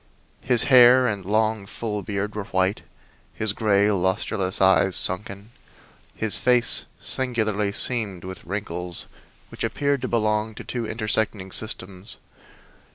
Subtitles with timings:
[0.41, 2.81] His hair and long, full beard were white,
[3.35, 5.51] his gray, lustreless eyes sunken,
[6.15, 9.05] his face singularly seamed with wrinkles
[9.49, 12.17] which appeared to belong to two intersecting systems.